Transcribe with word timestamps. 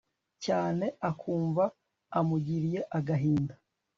cyane 0.45 0.85
akumva 1.09 1.63
amugiriye 2.19 2.79
agahinda 2.97 3.53